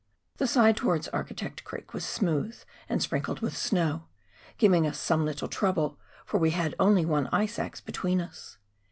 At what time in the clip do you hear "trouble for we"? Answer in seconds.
5.47-6.55